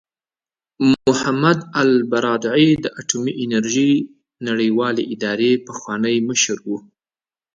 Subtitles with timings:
[1.07, 3.93] محمد البرادعي د اټومي انرژۍ
[4.47, 6.69] نړیوالې ادارې پخوانی مشر و.